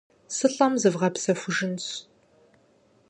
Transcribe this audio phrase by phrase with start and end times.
[0.35, 1.85] Сылӏэм зывгъэпсэхужынщ.